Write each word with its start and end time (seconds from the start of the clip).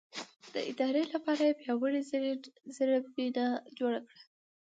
د 0.53 0.55
ادارې 0.71 1.03
لپاره 1.13 1.41
یې 1.47 1.57
پیاوړې 1.61 2.01
زېربنا 2.75 3.47
جوړه 3.77 3.99
کړه. 4.07 4.19